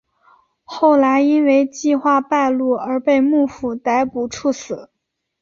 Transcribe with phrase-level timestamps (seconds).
[0.63, 4.89] 后来因为计划败露而被幕府逮捕处死。